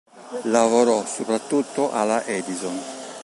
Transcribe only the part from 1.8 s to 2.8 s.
alla Edison.